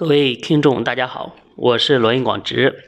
[0.00, 2.84] 各位听众，大家好，我是罗云广直。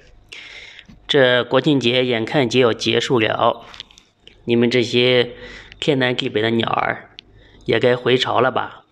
[1.06, 3.66] 这国庆节眼看就要结束了，
[4.46, 5.32] 你们这些
[5.78, 7.10] 天南地北的鸟儿
[7.66, 8.86] 也该回巢了吧？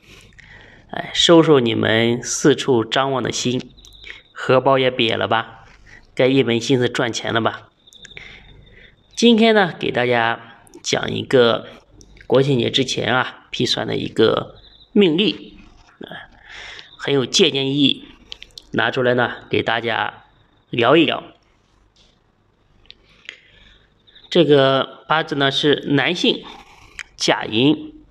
[0.91, 3.71] 哎，收收你们四处张望的心，
[4.33, 5.65] 荷包也瘪了吧？
[6.15, 7.71] 该一门心思赚钱了吧？
[9.17, 11.69] 今天呢，给大家讲一个
[12.27, 14.57] 国庆节之前啊批算的一个
[14.93, 15.59] 命例，
[16.01, 16.29] 啊，
[16.99, 18.09] 很有借鉴意义。
[18.73, 20.25] 拿出来呢，给大家
[20.71, 21.25] 聊一聊。
[24.31, 26.45] 这个八字呢是男性，
[27.17, 28.05] 甲寅、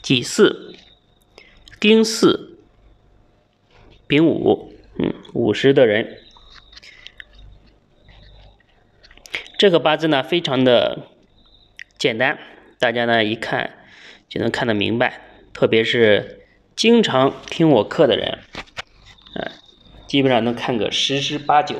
[0.00, 0.76] 己巳、
[1.80, 2.56] 丁巳、
[4.06, 6.18] 丙午，嗯，午时的人。
[9.58, 11.08] 这个八字呢非常的
[11.98, 12.38] 简单，
[12.78, 13.76] 大家呢一看
[14.28, 15.20] 就能看得明白，
[15.52, 16.46] 特别是
[16.76, 18.38] 经常听我课的人。
[20.10, 21.76] 基本上能看个十之八九。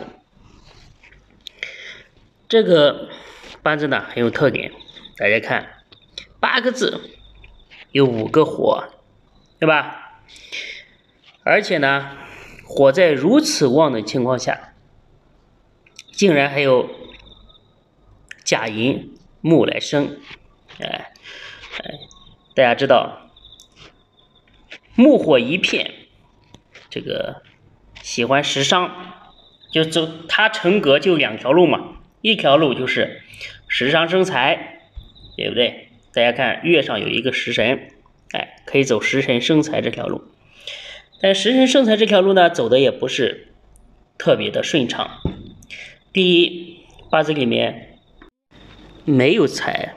[2.49, 3.09] 这个
[3.61, 4.71] 八字呢很有特点，
[5.17, 5.83] 大家看
[6.39, 7.11] 八个字
[7.91, 8.85] 有五个火，
[9.59, 10.21] 对吧？
[11.43, 12.17] 而且呢，
[12.65, 14.75] 火在如此旺的情况下，
[16.13, 16.89] 竟然还有
[18.45, 20.21] 甲寅木来生，
[20.79, 21.11] 哎
[21.83, 21.99] 哎，
[22.55, 23.29] 大家知道
[24.95, 25.93] 木火一片，
[26.89, 27.43] 这个。
[28.11, 28.91] 喜欢时尚，
[29.71, 33.21] 就走他成格就两条路嘛，一条路就是
[33.69, 34.81] 时尚生财，
[35.37, 35.91] 对不对？
[36.13, 37.87] 大家看月上有一个食神，
[38.33, 40.25] 哎，可以走食神生财这条路。
[41.23, 43.53] 但食神生财这条路呢，走的也不是
[44.19, 45.09] 特别的顺畅。
[46.13, 46.79] 第一，
[47.13, 47.97] 八字里面
[49.05, 49.95] 没有财，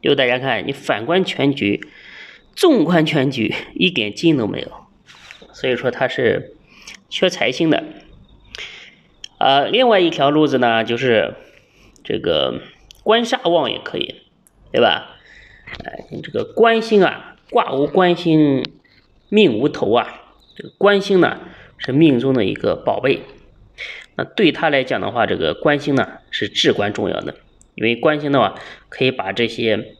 [0.00, 1.86] 就大家看，你反观全局，
[2.56, 4.72] 纵观全局，一点劲都没有。
[5.52, 6.52] 所以说他是。
[7.14, 7.84] 缺财星的，
[9.38, 11.36] 呃，另外一条路子呢，就是
[12.02, 12.60] 这个
[13.04, 14.22] 官煞旺也可以，
[14.72, 15.16] 对吧？
[15.84, 18.64] 哎，这个官星啊，卦无官星，
[19.28, 20.22] 命无头啊。
[20.56, 21.38] 这个官星呢，
[21.78, 23.20] 是命中的一个宝贝。
[24.16, 27.36] 那对他来讲的话，这个官星呢是至关重要的，
[27.76, 29.94] 因为官星的话可以把这些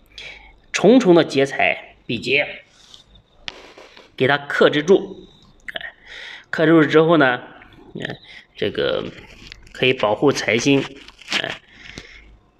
[0.73, 2.45] 重重的劫财比劫
[4.17, 5.29] 给他克制住。
[6.55, 7.43] 克住之后呢，
[7.95, 8.17] 嗯，
[8.55, 9.11] 这个
[9.73, 10.85] 可以保护财星，
[11.43, 11.61] 哎，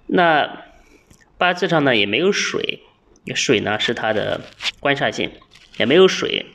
[0.05, 0.65] 那
[1.37, 2.81] 八字上呢也没有水，
[3.33, 4.41] 水呢是它的
[4.81, 5.31] 官煞星，
[5.77, 6.45] 也没有水，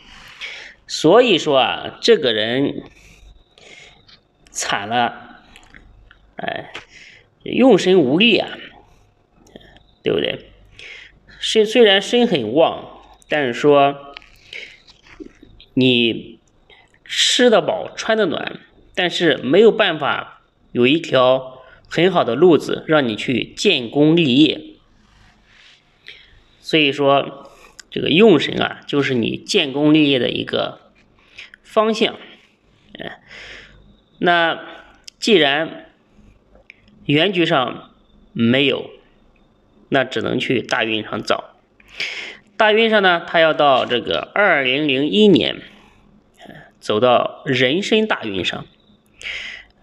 [0.87, 2.83] 所以说啊，这个人
[4.51, 5.41] 惨了，
[6.37, 6.71] 哎，
[7.43, 8.51] 用神无力啊，
[10.03, 10.51] 对不对？
[11.41, 13.01] 虽虽然身很旺，
[13.31, 14.15] 但是说
[15.73, 16.39] 你。
[17.13, 18.61] 吃得饱，穿得暖，
[18.95, 24.61] 但是没有办法有一条很好的路子让你去建功立业。
[26.61, 27.51] 所以说，
[27.91, 30.93] 这个用神啊，就是你建功立业的一个
[31.65, 32.15] 方向。
[34.19, 34.61] 那
[35.19, 35.91] 既然
[37.07, 37.91] 原局上
[38.33, 38.89] 没有，
[39.89, 41.57] 那只能去大运上找。
[42.57, 45.61] 大运上呢，它要到这个二零零一年。
[46.81, 48.67] 走到人生大运上，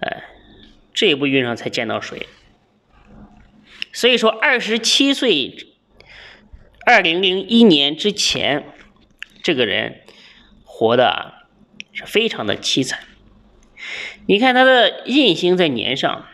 [0.02, 0.24] 哎，
[0.94, 2.28] 这一步运上才见到水。
[3.94, 5.68] 所以说，二十七岁，
[6.86, 8.66] 二零零一年之前，
[9.42, 10.02] 这个人
[10.64, 11.34] 活的
[11.94, 13.00] 是非常的凄惨。
[14.26, 16.26] 你看他的印星在年上，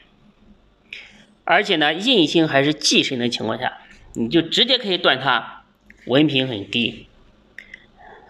[1.43, 3.79] 而且呢，印星还是忌神的情况下，
[4.13, 5.63] 你就直接可以断他
[6.05, 7.07] 文凭很低，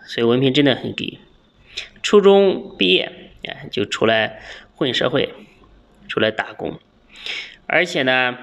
[0.05, 1.19] 所以文凭真的很低。
[2.03, 4.41] 初中毕业，哎，就出来
[4.75, 5.33] 混社会，
[6.09, 6.79] 出来打工，
[7.65, 8.37] 而且呢，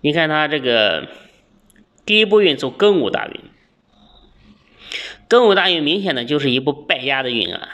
[0.00, 1.06] 你看他这个
[2.06, 3.40] 第一步运走庚午大运，
[5.28, 7.68] 庚午大运明显的就是一步败家的运啊，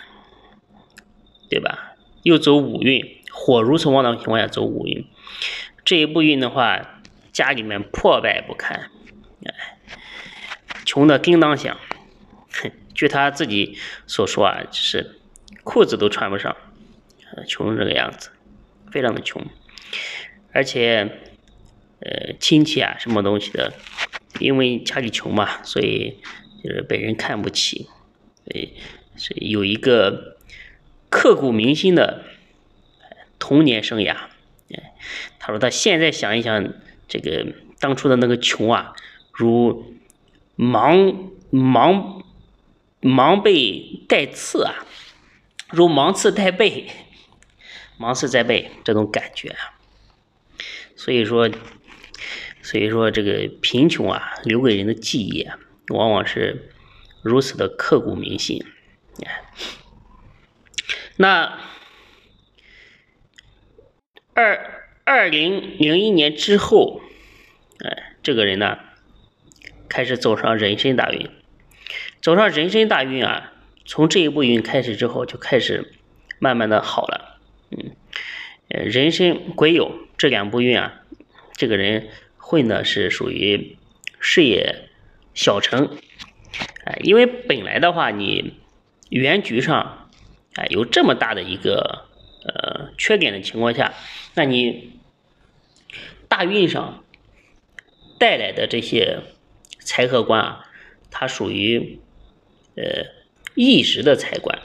[1.48, 1.94] 对吧？
[2.24, 5.06] 又走五运，火如此旺的情况下走五运，
[5.84, 7.00] 这一步运的话，
[7.32, 8.90] 家里面破败不堪，
[9.44, 9.78] 哎，
[10.84, 11.78] 穷的叮当响。
[12.98, 13.78] 据他自己
[14.08, 15.20] 所说啊，就是
[15.62, 16.56] 裤子都穿不上，
[17.46, 18.30] 穷成这个样子，
[18.90, 19.46] 非常的穷，
[20.52, 21.08] 而且
[22.00, 23.72] 呃亲戚啊什么东西的，
[24.40, 26.18] 因为家里穷嘛，所以
[26.64, 27.86] 就是被人看不起，
[28.44, 28.74] 所以
[29.14, 30.36] 是有一个
[31.08, 32.24] 刻骨铭心的
[33.38, 34.16] 童年生涯。
[35.38, 36.74] 他说他现在想一想，
[37.06, 37.46] 这个
[37.78, 38.92] 当初的那个穷啊，
[39.32, 39.94] 如
[40.56, 42.24] 芒芒。
[43.00, 44.86] 芒背带刺啊，
[45.70, 46.88] 如芒刺在背，
[47.96, 49.78] 芒刺在背这种感觉啊。
[50.96, 51.48] 所以说，
[52.60, 55.58] 所以说这个贫穷啊，留给人的记忆啊，
[55.88, 56.72] 往往是
[57.22, 58.64] 如此的刻骨铭心。
[61.16, 61.58] 那
[64.34, 67.00] 二二零零一年之后，
[67.84, 68.78] 哎，这个人呢，
[69.88, 71.28] 开始走上人生大运。
[72.28, 73.54] 走上人生大运啊，
[73.86, 75.94] 从这一步运开始之后，就开始
[76.38, 77.40] 慢慢的好了。
[77.70, 77.96] 嗯，
[78.68, 81.00] 人生癸酉这两步运啊，
[81.52, 83.78] 这个人混的是属于
[84.20, 84.90] 事业
[85.32, 85.96] 小成。
[86.84, 88.58] 哎，因为本来的话，你
[89.08, 90.10] 原局上。
[90.54, 92.04] 哎，有这么大的一个
[92.44, 93.94] 呃缺点的情况下，
[94.34, 95.00] 那你
[96.28, 97.04] 大运上
[98.18, 99.20] 带来的这些
[99.78, 100.66] 财和官啊，
[101.10, 102.00] 它属于
[102.80, 103.06] 呃
[103.54, 104.58] 一时的财官，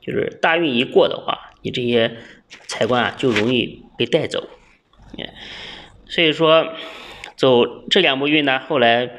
[0.00, 2.16] 就是大运一过的话，你这些
[2.66, 4.48] 财官啊就容易被带走。
[6.08, 6.74] 所以说
[7.36, 9.18] 走这两步运呢，后来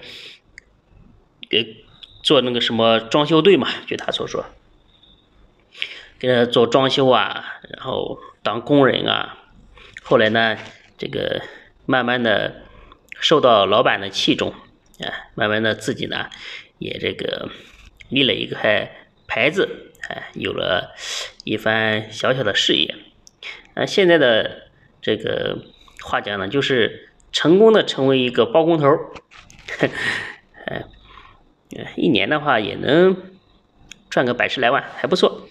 [1.49, 1.85] 给
[2.21, 4.45] 做那个什么装修队嘛，据他所说。
[6.19, 9.39] 给他做装修啊，然后当工人啊，
[10.03, 10.55] 后来呢，
[10.99, 11.41] 这个
[11.87, 12.61] 慢慢的
[13.19, 14.51] 受到老板的器重，
[14.99, 16.29] 啊，慢慢的自己呢
[16.77, 17.49] 也这个
[18.11, 18.55] 立了一个
[19.27, 20.93] 牌子，哎，有了
[21.43, 22.93] 一番小小的事业。
[23.73, 24.69] 那现在的
[25.01, 25.57] 这个
[26.03, 28.87] 话讲呢，就是成功的成为一个包工头，
[30.65, 30.83] 哎，
[31.95, 33.15] 一年的话也能
[34.09, 35.47] 赚个百十来万，还不错。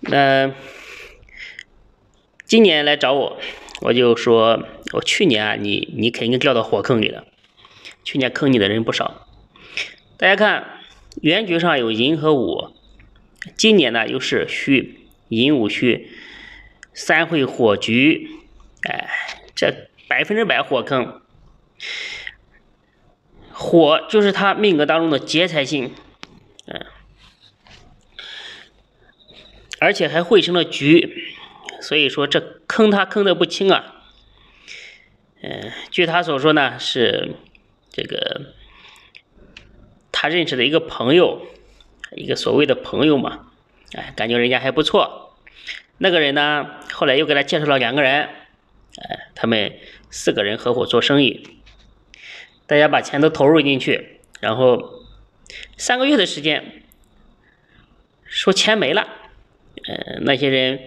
[0.00, 0.52] 那
[2.44, 3.40] 今年来找我，
[3.80, 7.24] 我就说，我去年啊，你你肯定掉到火坑里了。
[8.02, 9.26] 去年坑你的人不少。
[10.16, 10.80] 大家看，
[11.22, 12.72] 原局上有寅和午，
[13.56, 16.08] 今年呢又是戌，寅午戌，
[16.92, 18.30] 三会火局，
[18.88, 19.08] 哎，
[19.56, 21.20] 这百分之百火坑。
[23.52, 25.92] 火就是他命格当中的劫财星，
[26.66, 26.86] 嗯。
[29.80, 31.34] 而且还汇成了局，
[31.80, 34.02] 所以说这坑他坑的不轻啊。
[35.42, 37.34] 嗯，据他所说呢，是
[37.90, 38.54] 这个
[40.24, 41.46] 他认识的一个朋友，
[42.12, 43.40] 一个所谓的朋友嘛，
[43.92, 45.36] 哎，感觉人家还不错。
[45.98, 49.74] 那个人呢，后来又给他介绍了两个人，哎，他们
[50.08, 51.46] 四个人合伙做生意，
[52.66, 54.94] 大家把钱都投入进去，然后
[55.76, 56.82] 三个月的时间，
[58.24, 59.06] 说钱没了。
[59.86, 60.86] 呃，那些人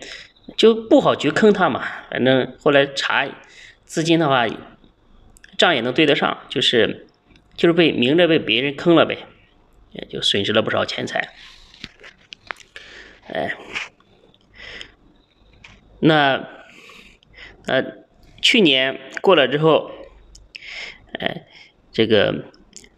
[0.56, 3.28] 就不好去坑他嘛，反正后来查
[3.86, 4.48] 资金的话，
[5.60, 7.06] 账也能对得上，就是
[7.58, 9.18] 就是被明着被别人坑了呗，
[9.92, 11.34] 也就损失了不少钱财。
[13.28, 13.58] 哎，
[16.00, 16.48] 那
[17.66, 17.84] 呃
[18.42, 19.92] 去年过了之后，
[21.20, 21.46] 哎，
[21.92, 22.46] 这个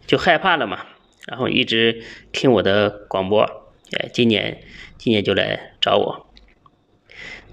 [0.06, 0.86] 就害怕了嘛，
[1.26, 3.42] 然后一直听我的广播，
[3.98, 4.62] 哎，今年。
[5.02, 6.30] 今年就来找我，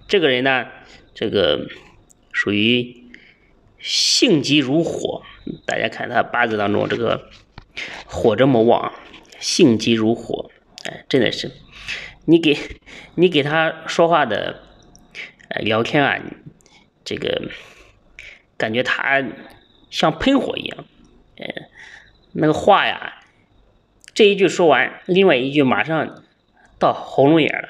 [0.06, 0.68] 这个人呢，
[1.14, 1.70] 这个
[2.34, 3.10] 属于
[3.80, 5.24] 性急如火。
[5.66, 7.30] 大家看他八字当中这个
[8.06, 8.94] 火这么旺，
[9.40, 10.52] 性急如火，
[10.86, 11.52] 哎，真的是，
[12.26, 12.58] 你给
[13.16, 14.62] 你给他说话的
[15.60, 16.20] 聊天啊，
[17.04, 17.50] 这个
[18.58, 19.24] 感觉他
[19.90, 20.86] 像喷火一样，
[21.38, 21.46] 呃，
[22.34, 23.22] 那个话呀，
[24.14, 26.24] 这一句说完，另外一句马上。
[26.80, 27.70] 到喉咙眼了，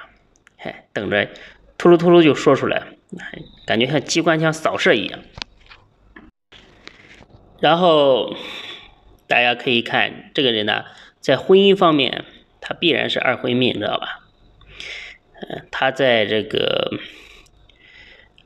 [0.58, 1.30] 嗨，等着，
[1.78, 2.88] 突噜突噜就说出来，
[3.66, 5.22] 感觉像机关枪扫射一样。
[7.60, 8.36] 然后
[9.28, 10.86] 大家可以看这个人呢，
[11.20, 12.26] 在婚姻方面，
[12.62, 14.24] 他必然是二婚命，知道吧？
[15.42, 17.00] 嗯，他在这个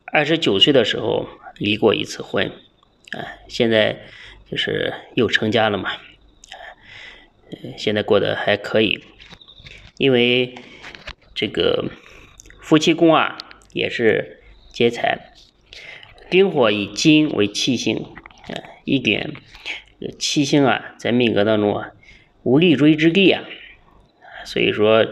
[0.05, 2.51] 二十九岁的时候离过一次婚，
[3.11, 4.01] 啊，现在
[4.49, 5.91] 就是又成家了嘛，
[7.77, 9.03] 现在过得还可以。
[9.97, 10.55] 因为
[11.35, 11.85] 这个
[12.59, 13.37] 夫妻宫啊，
[13.71, 14.41] 也是
[14.73, 15.33] 劫财，
[16.29, 18.03] 丁火以金为气星，
[18.83, 19.33] 一点
[20.17, 21.91] 七星啊，在命格当中啊，
[22.43, 23.43] 无立锥之地啊，
[24.45, 25.05] 所以说，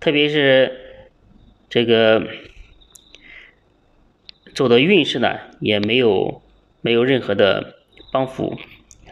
[0.00, 1.06] 特别是
[1.68, 2.26] 这个
[4.54, 6.42] 走的运势呢，也没有
[6.80, 7.76] 没有任何的
[8.12, 8.58] 帮扶，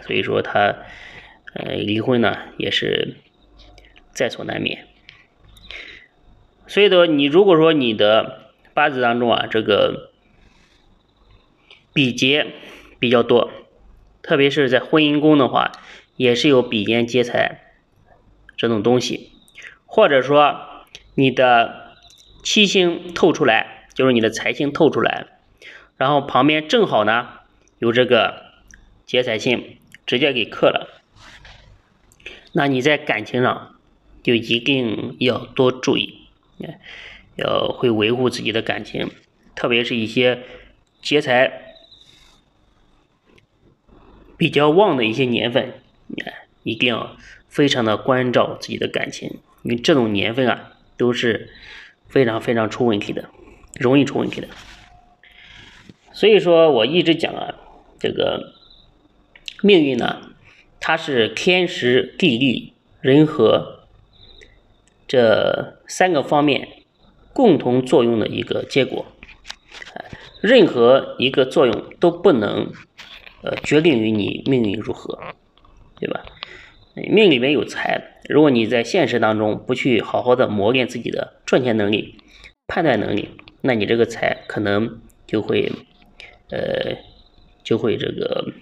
[0.02, 0.76] 所以说他
[1.55, 3.17] 呃离婚呢，也是
[4.12, 4.87] 在所难免。
[6.67, 10.11] 所以说，你如果说你的八字当中啊，这个
[11.93, 12.47] 比劫
[12.99, 13.50] 比较多，
[14.23, 15.73] 特别是在婚姻宫的话，
[16.17, 17.75] 也是有比肩劫财
[18.57, 19.33] 这种东西，
[19.87, 21.97] 或者说你的
[22.43, 25.26] 七星透出来，就是你的财星透出来，
[25.97, 27.29] 然后旁边正好呢
[27.79, 28.52] 有这个
[29.05, 29.76] 劫财星
[30.07, 31.02] 直接给克了，
[32.52, 33.76] 那你在感情上
[34.23, 36.29] 就一定要多注意，
[37.37, 39.11] 要会维护自己的感情，
[39.55, 40.45] 特别是一些
[41.00, 41.72] 劫财
[44.42, 45.72] 比较旺的一些年份，
[46.64, 50.70] 一定要非常的关照自己的感情，因为这种年份啊。
[50.99, 51.49] 都是
[52.06, 53.28] 非常非常出问题的，
[53.80, 54.46] 容易出问题的。
[56.12, 57.54] 所以说，我一直讲啊，
[57.99, 58.52] 这个
[59.62, 60.20] 命运呢，
[60.78, 63.88] 它是天时地利人和
[65.08, 66.68] 这三个方面
[67.32, 69.06] 共同作用的一个结果。
[70.40, 72.72] 任何一个作用都不能
[73.42, 75.18] 呃决定于你命运如何，
[75.99, 76.25] 对吧？
[76.94, 82.16] 命里面有财，如果你在现实当中不去好好的磨练自己的赚钱能力、
[82.66, 83.30] 判断能力，
[83.62, 85.72] 那你这个财可能就会，
[86.50, 86.99] 呃，
[87.64, 88.52] 就会这个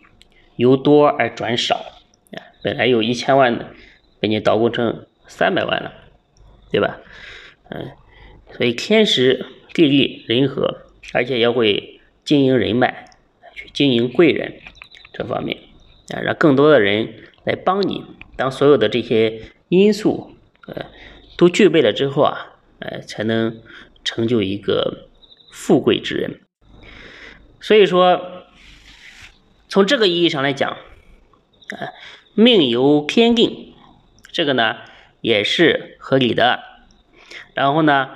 [0.54, 2.38] 由多而转少啊。
[2.62, 3.74] 本来有一千万的，
[4.20, 5.92] 被你捣鼓成三百万了，
[6.70, 7.00] 对吧？
[7.70, 7.90] 嗯，
[8.52, 9.44] 所以天时
[9.74, 10.82] 地利人和，
[11.12, 13.06] 而且要会经营人脉，
[13.54, 14.60] 去经营贵人
[15.12, 15.58] 这方面
[16.14, 17.14] 啊，让更多的人
[17.44, 18.04] 来帮你。
[18.36, 20.34] 当所有的这些因素，
[20.66, 20.86] 呃，
[21.36, 23.60] 都具备了之后啊，呃，才能
[24.02, 25.08] 成就一个
[25.52, 26.40] 富贵之人。
[27.60, 28.46] 所以说，
[29.68, 31.92] 从这个意义上来讲，啊，
[32.34, 33.74] 命由天定，
[34.32, 34.76] 这个呢
[35.20, 36.60] 也是合理的。
[37.52, 38.08] 然后呢，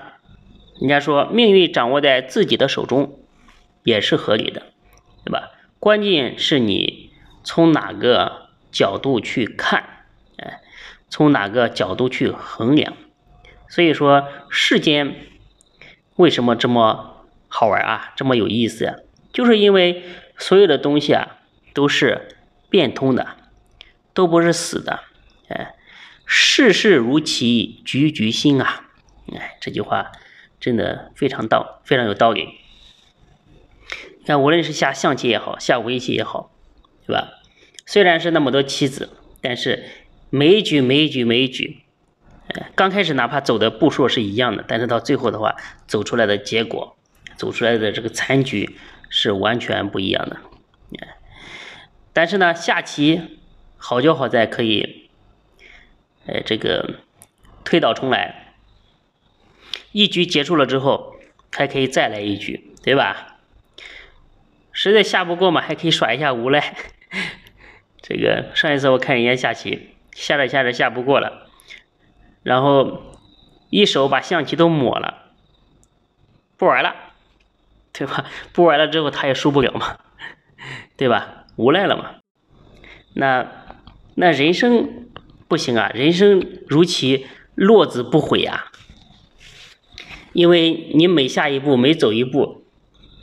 [0.80, 3.18] 人家说命运掌握在自己的手中，
[3.82, 4.62] 也是合理的，
[5.22, 5.50] 对吧？
[5.84, 7.12] 关键是你
[7.42, 10.06] 从哪个角度去看。
[10.38, 10.62] 哎，
[11.10, 12.96] 从哪个角度去衡量？
[13.68, 15.14] 所以说，世间
[16.16, 18.14] 为什么这么好玩啊？
[18.16, 18.94] 这么有意思呀？
[19.30, 20.02] 就是因为
[20.38, 21.36] 所有的东西啊
[21.74, 22.34] 都是
[22.70, 23.36] 变通的，
[24.14, 25.00] 都不是死的。
[25.48, 25.74] 哎，
[26.24, 28.88] 世事如棋，局局新啊！
[29.34, 30.12] 哎，这句话
[30.58, 32.60] 真的非常道，非常有道理。
[34.24, 36.50] 你看，无论是下象棋也好，下围棋也好，
[37.06, 37.28] 对吧？
[37.86, 39.84] 虽然是那么多棋子，但是。
[40.30, 41.84] 每一局每一局每一局，
[42.48, 45.54] 呃，刚开始哪怕走的步数是一样的，但是到最后的话，
[45.86, 46.96] 走出来的结果，
[47.36, 48.76] 走出来的这个残局
[49.08, 50.38] 是完全不一样的。
[52.12, 53.38] 但是呢，下棋
[53.76, 55.08] 好就好在可以，
[56.26, 56.96] 呃，这个
[57.62, 58.56] 推倒重来，
[59.92, 61.14] 一局结束了之后
[61.52, 63.33] 还可以再来一局，对吧？
[64.74, 66.76] 实在下不过嘛，还可以耍一下无赖。
[68.02, 69.92] 这个上一次我看人家下棋。
[70.14, 71.48] 下着下着下不过了，
[72.44, 73.02] 然后
[73.70, 75.32] 一手把象棋都抹了，
[76.56, 76.94] 不玩了，
[77.92, 78.24] 对吧？
[78.52, 79.98] 不玩了之后他也输不了嘛，
[80.96, 81.46] 对吧？
[81.56, 82.20] 无赖了嘛。
[83.14, 83.50] 那
[84.14, 85.08] 那人生
[85.48, 87.26] 不行啊，人生如棋，
[87.56, 88.70] 落子不悔啊。
[90.32, 92.63] 因为你每下一步，每走一步，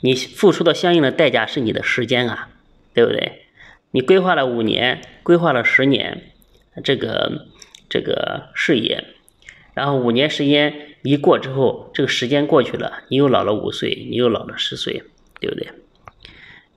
[0.02, 2.50] 你付出的相应的代价是你的时间啊，
[2.92, 3.46] 对不对？
[3.90, 6.28] 你规划了五年，规划了十年。
[6.82, 7.48] 这个
[7.90, 9.04] 这个事业，
[9.74, 15.02] 然后五年时间一过之后，这个时间过去了，你又老了五岁，你又老了十岁，
[15.38, 15.68] 对不对？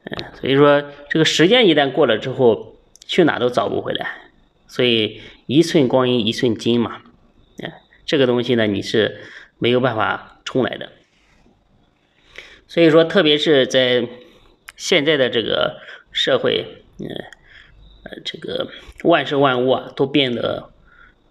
[0.03, 2.75] 嗯，所以说这个时间一旦过了之后，
[3.07, 4.05] 去哪都找不回来。
[4.67, 7.01] 所以一寸光阴一寸金嘛，
[7.63, 7.71] 嗯，
[8.05, 9.21] 这个东西呢，你是
[9.59, 10.91] 没有办法重来的。
[12.67, 14.07] 所以说，特别是在
[14.75, 15.81] 现在的这个
[16.11, 17.07] 社会，嗯。
[18.07, 18.69] 呃，这个
[19.03, 20.69] 万事万物啊，都变得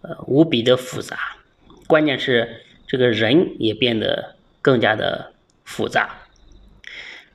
[0.03, 1.37] 呃无比的复杂，
[1.87, 6.23] 关键是这个人也变得更加的复杂。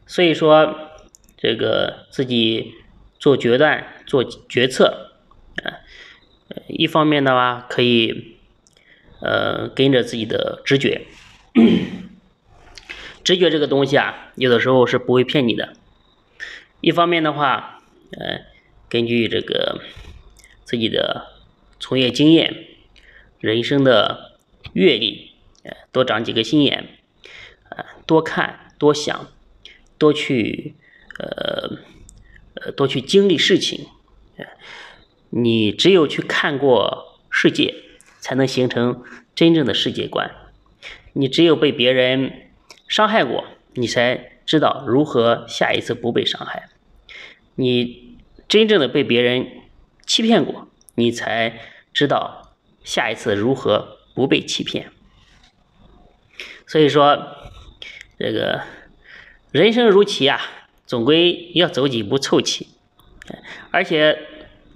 [0.06, 0.92] 所以说，
[1.38, 2.74] 这个自己
[3.18, 5.14] 做决断、做决策
[5.64, 5.80] 啊，
[6.68, 8.36] 一方面的话可以
[9.22, 11.06] 呃跟着自己的直觉，
[13.30, 15.74] 直觉这个东西啊，有的时候是不会骗你的。
[16.82, 17.84] 一方面的话，
[18.14, 18.50] 呃。
[18.92, 19.82] 根据这个
[20.64, 21.28] 自己的
[21.80, 22.66] 从业经验、
[23.40, 24.40] 人生的
[24.74, 26.88] 阅历，呃多长几个心眼，
[27.70, 29.30] 啊，多看多想，
[30.00, 30.74] 多去
[31.20, 31.78] 呃
[32.56, 33.86] 呃多去经历事情，
[35.30, 37.76] 你只有去看过世界，
[38.20, 39.04] 才能形成
[39.36, 40.32] 真正的世界观。
[41.14, 42.49] 你只有被别人
[42.90, 46.68] 伤害过，你才知道如何下一次不被伤害。
[47.56, 48.10] 你。
[48.50, 49.48] 真正的被别人
[50.08, 51.60] 欺骗过，你才
[51.94, 54.90] 知道下一次如何不被欺骗。
[56.66, 57.28] 所以说，
[58.18, 58.64] 这个
[59.52, 60.42] 人生如棋啊，
[60.88, 62.70] 总归要走几步臭棋，
[63.70, 64.18] 而且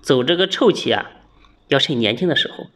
[0.04, 1.10] 走这个臭棋啊，
[1.70, 2.68] 要趁年轻的时候，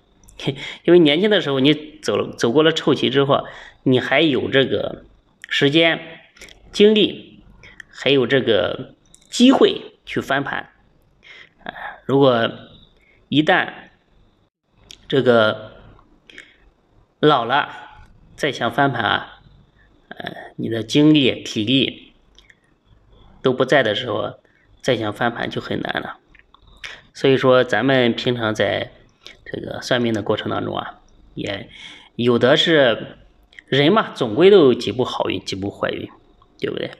[0.84, 3.46] 因为年轻的时候你走了走过了臭棋之后，
[3.84, 5.06] 你还有这个
[5.48, 6.22] 时间、
[6.72, 7.44] 精力，
[7.90, 8.96] 还有这个
[9.30, 10.72] 机会去翻盘。
[11.64, 11.74] 啊，
[12.06, 12.52] 如果
[13.30, 13.74] 一旦
[15.08, 15.74] 这个
[17.20, 17.70] 老了，
[18.36, 19.42] 再想翻盘啊，
[20.10, 22.14] 呃，你的精力、体力
[23.42, 24.40] 都不在的时候，
[24.82, 26.20] 再想翻盘就很难了。
[27.14, 28.92] 所以说，咱们平常在
[29.46, 31.00] 这个算命的过程当中啊，
[31.34, 31.70] 也
[32.16, 33.18] 有的是
[33.68, 36.10] 人嘛，总归都有几步好运，几步坏运，
[36.60, 36.92] 对不对？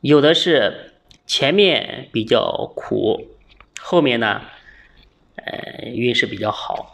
[0.00, 0.94] 有的是
[1.26, 3.36] 前面比较苦。
[3.82, 4.42] 后面呢，
[5.36, 6.92] 呃，运势比较好，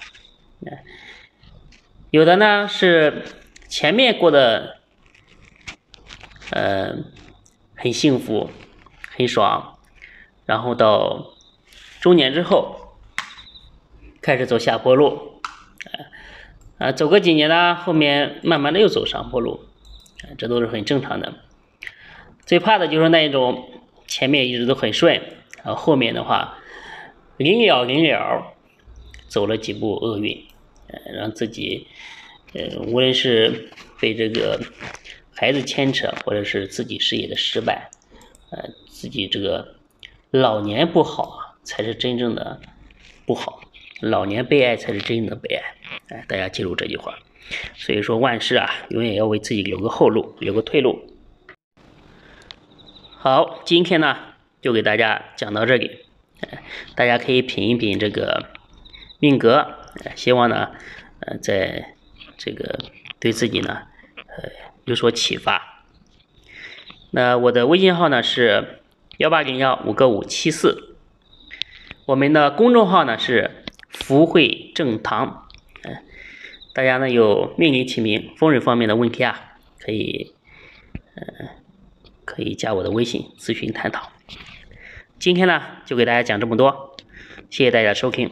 [2.11, 3.25] 有的呢是
[3.69, 4.79] 前面过得，
[6.53, 6.95] 呃，
[7.75, 8.49] 很幸福，
[9.11, 9.79] 很爽，
[10.47, 11.35] 然后到
[12.01, 12.97] 中年之后
[14.23, 15.43] 开始走下坡路，
[16.79, 19.61] 啊，走个几年呢，后面慢慢的又走上坡路，
[20.39, 21.35] 这都是很正常的。
[22.45, 23.69] 最怕的就是那一种
[24.07, 25.21] 前面一直都很顺，
[25.65, 26.59] 然后后面的话。
[27.39, 28.55] 临了临了，
[29.29, 30.43] 走了几步厄运，
[30.87, 31.87] 呃，让自己，
[32.55, 33.69] 呃，无论是
[34.01, 34.59] 被这个
[35.35, 37.91] 孩子牵扯，或者是自己事业的失败，
[38.49, 39.75] 呃，自己这个
[40.31, 42.59] 老年不好啊，才是真正的
[43.27, 43.61] 不好，
[44.01, 45.63] 老年被爱才是真正的悲哀，
[46.09, 47.19] 哎，大家记住这句话。
[47.75, 51.13] 所以说万事啊，永远要为自己留个后路，留个退路。
[53.19, 54.17] 好，今天呢，
[54.61, 56.01] 就给大家讲到这里。
[56.95, 58.51] 大家可以品一品这个
[59.19, 59.75] 命格，
[60.15, 60.73] 希望呢，
[61.21, 61.95] 呃，在
[62.37, 62.79] 这个
[63.19, 63.83] 对自己呢，
[64.17, 64.51] 呃，
[64.85, 65.85] 有所启发。
[67.13, 68.81] 那我的微信号呢是
[69.17, 70.97] 幺八零幺五个五七四，
[72.05, 73.65] 我们的公众号呢是
[74.01, 75.49] 福慧正堂。
[75.83, 75.97] 嗯，
[76.75, 80.35] 大家呢有命理起名、风水方面的问题啊，可以，
[81.15, 81.49] 呃，
[82.25, 84.13] 可以加我的微信咨询探讨。
[85.19, 86.97] 今天呢，就给大家讲这么多，
[87.51, 88.31] 谢谢大家收听。